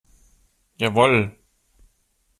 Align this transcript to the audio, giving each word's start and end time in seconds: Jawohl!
Jawohl! 0.79 1.15